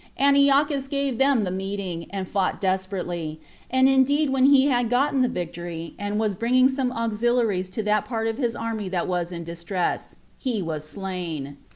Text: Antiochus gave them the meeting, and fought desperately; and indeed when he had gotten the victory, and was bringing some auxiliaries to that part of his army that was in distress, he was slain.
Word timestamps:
Antiochus 0.17 0.87
gave 0.87 1.19
them 1.19 1.43
the 1.43 1.51
meeting, 1.51 2.07
and 2.09 2.27
fought 2.27 2.59
desperately; 2.59 3.39
and 3.69 3.87
indeed 3.87 4.31
when 4.31 4.45
he 4.45 4.65
had 4.65 4.89
gotten 4.89 5.21
the 5.21 5.29
victory, 5.29 5.93
and 5.99 6.19
was 6.19 6.33
bringing 6.33 6.67
some 6.69 6.91
auxiliaries 6.93 7.69
to 7.69 7.83
that 7.83 8.05
part 8.05 8.25
of 8.25 8.39
his 8.39 8.55
army 8.55 8.89
that 8.89 9.07
was 9.07 9.31
in 9.31 9.43
distress, 9.43 10.15
he 10.39 10.59
was 10.59 10.89
slain. 10.89 11.57